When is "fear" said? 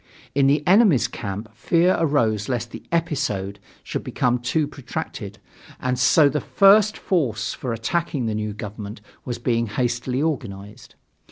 1.55-1.95